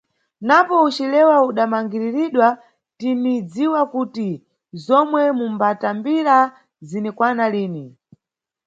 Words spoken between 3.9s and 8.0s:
kuti zomwe mumbatambira zinikwana lini.